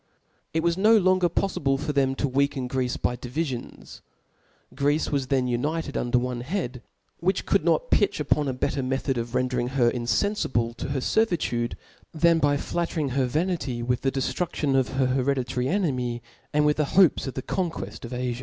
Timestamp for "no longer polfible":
0.79-1.79